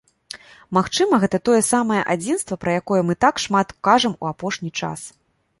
[0.77, 4.99] Магчыма, гэта тое самае адзінства, пра якое мы так шмат кажам у апошні час.